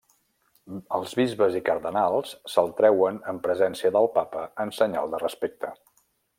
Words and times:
Els 0.97 1.11
bisbes 1.19 1.57
i 1.59 1.61
cardenals 1.67 2.33
se'l 2.55 2.73
treuen 2.81 3.21
en 3.35 3.43
presència 3.45 3.95
del 3.99 4.11
Papa 4.19 4.49
en 4.67 4.77
senyal 4.83 5.15
de 5.15 5.25
respecte. 5.27 5.75